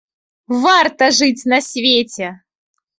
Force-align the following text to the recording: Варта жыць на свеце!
Варта 0.63 1.11
жыць 1.19 1.47
на 1.55 1.63
свеце! 1.69 2.37